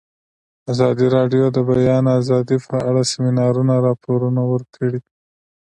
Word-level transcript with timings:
ازادي 0.71 1.05
راډیو 1.15 1.45
د 1.51 1.55
د 1.55 1.57
بیان 1.69 2.05
آزادي 2.19 2.57
په 2.69 2.75
اړه 2.89 3.01
د 3.05 3.07
سیمینارونو 3.11 3.73
راپورونه 3.87 4.41
ورکړي. 4.51 4.99